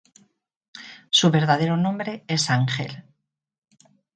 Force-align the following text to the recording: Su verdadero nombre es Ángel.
Su 1.11 1.29
verdadero 1.29 1.77
nombre 1.77 2.25
es 2.27 2.49
Ángel. 2.49 3.03